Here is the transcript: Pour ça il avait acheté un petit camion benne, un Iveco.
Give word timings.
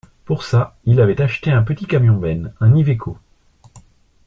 Pour 0.25 0.43
ça 0.43 0.75
il 0.85 0.99
avait 0.99 1.21
acheté 1.21 1.51
un 1.51 1.61
petit 1.61 1.85
camion 1.85 2.15
benne, 2.17 2.55
un 2.59 2.73
Iveco. 2.75 3.19